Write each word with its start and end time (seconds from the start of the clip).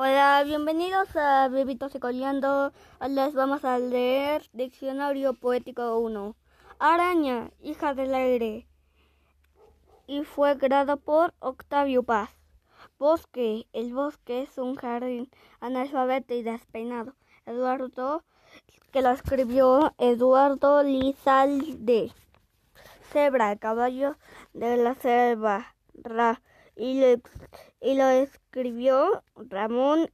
Hola, 0.00 0.44
bienvenidos 0.46 1.08
a 1.16 1.48
Bebitos 1.48 1.92
y 1.96 1.98
Coleando. 1.98 2.72
Les 3.08 3.34
vamos 3.34 3.64
a 3.64 3.80
leer 3.80 4.48
Diccionario 4.52 5.34
Poético 5.34 5.98
1. 5.98 6.36
Araña, 6.78 7.50
hija 7.60 7.94
del 7.94 8.14
aire. 8.14 8.68
Y 10.06 10.22
fue 10.22 10.56
creado 10.56 10.98
por 10.98 11.34
Octavio 11.40 12.04
Paz. 12.04 12.30
Bosque, 12.96 13.66
el 13.72 13.92
bosque 13.92 14.42
es 14.42 14.56
un 14.56 14.76
jardín 14.76 15.28
analfabeto 15.58 16.32
y 16.32 16.44
despeinado. 16.44 17.16
Eduardo, 17.44 18.22
que 18.92 19.02
lo 19.02 19.10
escribió 19.10 19.94
Eduardo 19.98 20.84
Lizalde. 20.84 22.12
Cebra, 23.10 23.56
caballo 23.56 24.16
de 24.52 24.76
la 24.76 24.94
selva. 24.94 25.74
Ra, 25.92 26.40
y 26.78 27.00
lo, 27.00 27.20
y 27.80 27.94
lo 27.94 28.08
escribió 28.08 29.24
Ramón. 29.34 30.10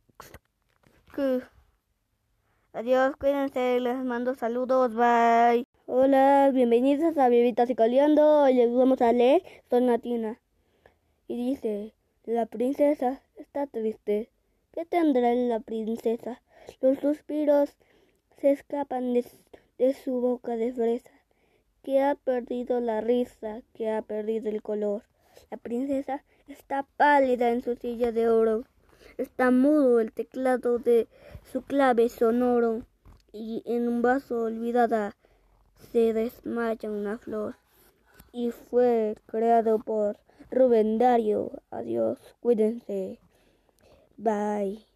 Adiós, 2.73 3.17
cuídense, 3.17 3.79
les 3.81 3.97
mando 3.99 4.35
saludos, 4.35 4.95
bye. 4.95 5.67
Hola, 5.87 6.51
bienvenidos 6.53 7.19
a 7.19 7.29
Bebitas 7.29 7.69
y 7.69 7.77
Coleando. 7.77 8.45
Hoy 8.45 8.55
les 8.55 8.75
vamos 8.75 9.03
a 9.03 9.13
leer 9.13 9.43
Sonatina. 9.69 10.41
Y 11.29 11.37
dice, 11.37 11.95
la 12.25 12.47
princesa 12.47 13.23
está 13.37 13.67
triste. 13.67 14.31
¿Qué 14.73 14.87
tendrá 14.87 15.35
la 15.35 15.61
princesa? 15.61 16.41
Los 16.81 16.99
suspiros 16.99 17.77
se 18.39 18.51
escapan 18.53 19.13
de, 19.13 19.27
de 19.77 19.93
su 19.93 20.21
boca 20.21 20.57
de 20.57 20.73
fresa, 20.73 21.13
que 21.83 22.03
ha 22.03 22.15
perdido 22.15 22.81
la 22.81 23.03
risa, 23.03 23.61
que 23.75 23.91
ha 23.91 24.01
perdido 24.01 24.49
el 24.49 24.63
color. 24.63 25.05
La 25.51 25.59
princesa 25.59 26.25
está 26.49 26.85
pálida 26.97 27.51
en 27.51 27.63
su 27.63 27.77
silla 27.77 28.13
de 28.13 28.29
oro. 28.29 28.65
Está 29.19 29.51
mudo 29.51 30.01
el 30.01 30.13
teclado 30.13 30.79
de 30.79 31.09
su 31.53 31.63
clave 31.63 32.09
sonoro. 32.09 32.83
Y 33.33 33.63
en 33.67 33.89
un 33.89 34.03
vaso 34.03 34.43
olvidada 34.43 35.17
se 35.93 36.13
desmaya 36.13 36.91
una 36.91 37.19
flor. 37.19 37.57
Y 38.33 38.51
fue 38.51 39.17
creado 39.27 39.79
por 39.79 40.19
Rubén 40.51 40.99
Dario. 40.99 41.51
Adiós, 41.71 42.19
cuídense. 42.41 43.19
Bye. 44.17 44.94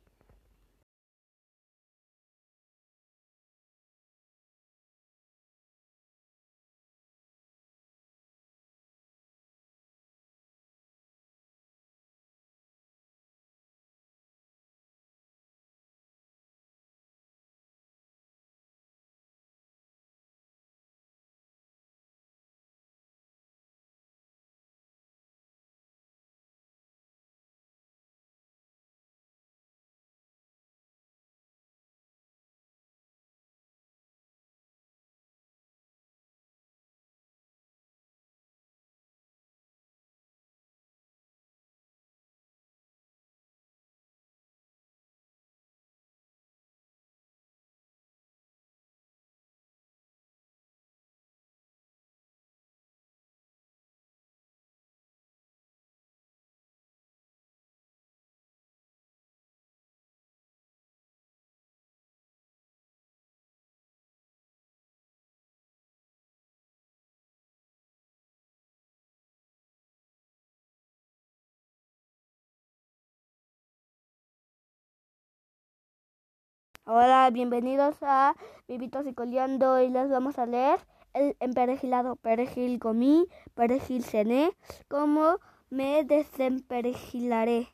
Hola, 76.90 77.28
bienvenidos 77.30 77.96
a 78.00 78.34
Vivitos 78.66 79.06
y 79.06 79.12
Coleando 79.12 79.78
y 79.82 79.90
les 79.90 80.08
vamos 80.08 80.38
a 80.38 80.46
leer 80.46 80.80
el 81.12 81.36
emperejilado 81.38 82.16
perejil 82.16 82.78
comí, 82.78 83.26
perejil 83.54 84.02
cené, 84.02 84.52
cómo 84.88 85.36
me 85.68 86.02
desemperejilaré. 86.04 87.68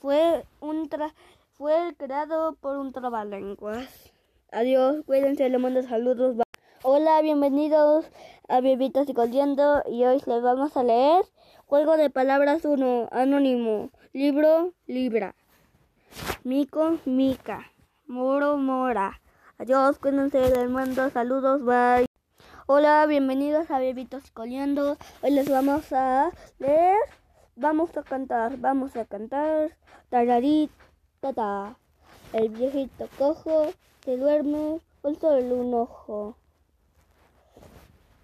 Fue 0.00 0.44
un 0.60 0.90
tra 0.90 1.14
fue 1.52 1.94
creado 1.96 2.56
por 2.56 2.76
un 2.76 2.92
trabalenguas. 2.92 4.12
Adiós, 4.52 5.02
cuídense, 5.06 5.48
les 5.48 5.58
mando 5.58 5.82
saludos. 5.82 6.36
Hola, 6.82 7.22
bienvenidos 7.22 8.04
a 8.50 8.60
Vivitos 8.60 9.08
y 9.08 9.14
Coleando 9.14 9.82
y 9.88 10.04
hoy 10.04 10.20
les 10.26 10.42
vamos 10.42 10.76
a 10.76 10.84
leer 10.84 11.24
Juego 11.64 11.96
de 11.96 12.10
Palabras 12.10 12.66
1, 12.66 13.08
Anónimo, 13.12 13.88
Libro, 14.12 14.74
Libra. 14.86 15.34
Mico, 16.46 17.00
Mica, 17.06 17.72
Moro, 18.06 18.56
Mora. 18.56 19.20
Adiós, 19.58 19.98
cuídense, 19.98 20.38
les 20.38 20.70
mando 20.70 21.10
saludos, 21.10 21.64
bye. 21.64 22.06
Hola, 22.68 23.04
bienvenidos 23.06 23.68
a 23.68 23.80
Bebitos 23.80 24.30
Coleando. 24.30 24.96
Hoy 25.22 25.32
les 25.32 25.48
vamos 25.50 25.92
a 25.92 26.30
leer, 26.60 26.98
vamos 27.56 27.96
a 27.96 28.04
cantar, 28.04 28.58
vamos 28.58 28.94
a 28.94 29.04
cantar. 29.06 29.76
Tararí, 30.08 30.70
tata. 31.18 31.76
El 32.32 32.50
viejito 32.50 33.08
cojo 33.18 33.72
se 34.04 34.16
duerme 34.16 34.80
con 35.02 35.18
solo 35.18 35.56
un 35.56 35.74
ojo. 35.74 36.36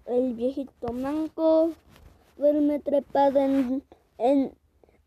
El 0.06 0.34
viejito 0.34 0.92
manco 0.92 1.72
duerme 2.36 2.78
trepado 2.78 3.40
en, 3.40 3.82
en 4.18 4.54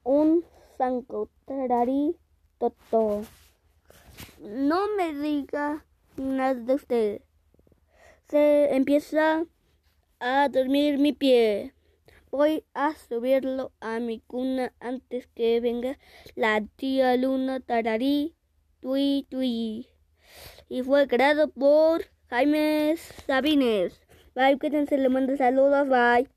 un 0.04 0.44
zanco. 0.78 1.30
Tararí, 1.46 2.18
Toto. 2.58 3.26
No 4.40 4.88
me 4.96 5.14
diga 5.14 5.86
nada 6.18 6.54
de 6.56 6.74
usted. 6.74 7.22
Se 8.30 8.76
empieza 8.76 9.46
a 10.20 10.50
dormir 10.50 10.98
mi 10.98 11.14
pie. 11.14 11.74
Voy 12.32 12.66
a 12.74 12.94
subirlo 12.96 13.72
a 13.80 14.00
mi 14.00 14.20
cuna 14.20 14.74
antes 14.80 15.28
que 15.28 15.60
venga 15.62 15.98
la 16.36 16.62
tía 16.76 17.16
Luna 17.16 17.60
Tararí, 17.60 18.36
tui 18.82 19.26
tui. 19.30 19.88
Y 20.68 20.84
fue 20.84 21.08
creado 21.08 21.50
por 21.50 22.06
Jaime 22.30 22.96
Sabines. 23.28 24.02
Bye, 24.34 24.58
quédense, 24.60 24.98
le 24.98 25.08
mando 25.08 25.38
saludos, 25.38 25.88
bye. 25.88 26.28